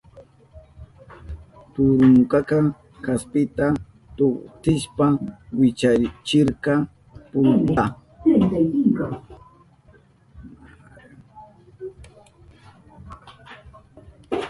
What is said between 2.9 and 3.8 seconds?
kaspita